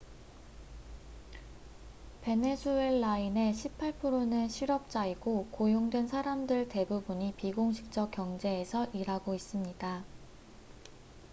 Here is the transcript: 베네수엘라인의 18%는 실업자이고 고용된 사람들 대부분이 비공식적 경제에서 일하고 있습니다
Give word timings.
베네수엘라인의 2.23 3.53
18%는 3.53 4.49
실업자이고 4.49 5.49
고용된 5.51 6.07
사람들 6.07 6.69
대부분이 6.69 7.35
비공식적 7.37 8.09
경제에서 8.09 8.87
일하고 8.93 9.35
있습니다 9.35 10.03